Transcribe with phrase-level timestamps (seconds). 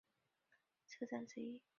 [0.01, 1.61] 圣马特奥站的车站之一。